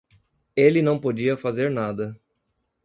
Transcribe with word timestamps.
Ele 0.55 0.81
não 0.81 0.99
podia 0.99 1.37
fazer 1.37 1.69
nada 1.69 2.19